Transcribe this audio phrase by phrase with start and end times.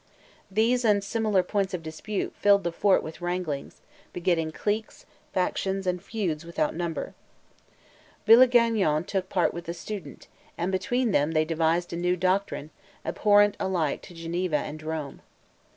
[0.49, 3.81] These and similar points of dispute filled the fort with wranglings,
[4.13, 7.13] begetting cliques, factions, and feuds without number.
[8.25, 10.27] Villegagnon took part with the student,
[10.57, 12.71] and between them they devised a new doctrine,
[13.05, 15.21] abhorrent alike to Geneva and to Rome.